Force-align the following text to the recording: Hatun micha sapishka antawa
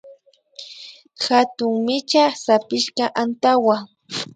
Hatun 1.23 1.73
micha 1.85 2.25
sapishka 2.43 3.05
antawa 3.21 3.75